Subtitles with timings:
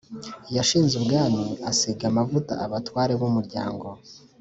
[0.55, 3.87] yashinze ubwami, asiga amavuta abatware b’umuryango.